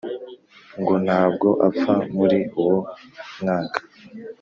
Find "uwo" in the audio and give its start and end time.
2.61-2.77